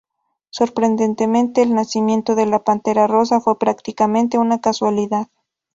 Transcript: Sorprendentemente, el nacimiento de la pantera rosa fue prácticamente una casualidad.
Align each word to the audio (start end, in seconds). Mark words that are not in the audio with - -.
Sorprendentemente, 0.49 1.61
el 1.61 1.75
nacimiento 1.75 2.33
de 2.33 2.47
la 2.47 2.63
pantera 2.63 3.05
rosa 3.05 3.39
fue 3.39 3.59
prácticamente 3.59 4.39
una 4.39 4.59
casualidad. 4.59 5.27